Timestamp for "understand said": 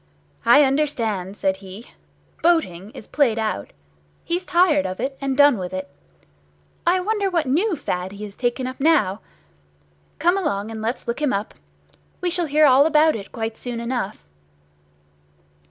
0.63-1.57